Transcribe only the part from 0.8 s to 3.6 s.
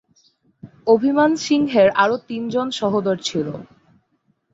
অভিমান সিংহের আরো তিনজন সহোদর ছিল।